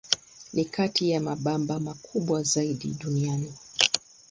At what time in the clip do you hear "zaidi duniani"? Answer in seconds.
2.43-3.53